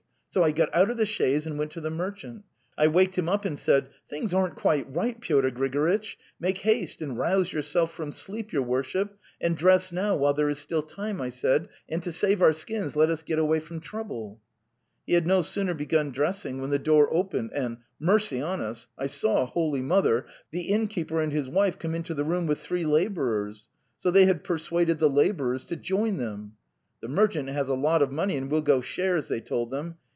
[0.33, 2.45] So I got out of the chaise and went to the merchant.
[2.77, 6.17] I waked him up and said:' Things aren't quite right, Pyotr Grigoritch....
[6.39, 10.57] Make haste and rouse yourself from sleep, your worship, and dress now while there is
[10.57, 14.37] still time,' I said;' and to save our skins, let us get away fromtrouble.'
[15.05, 18.87] He had no sooner begun dressing when the door opened and, mercy on us!
[18.97, 20.27] I saw, Holy Mother!
[20.51, 23.67] the inn keeper and his wife come into the room with three labourers....
[23.99, 26.53] So they had persuaded the labour ers to join them.
[27.01, 29.97] 'The merchant has a lot of money, and we'll go shares,' they told them.